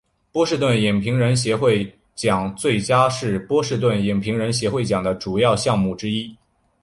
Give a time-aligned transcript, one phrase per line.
[0.31, 6.35] 波士顿影评人协会奖最佳是波士顿影评人协会奖的主要奖项之一。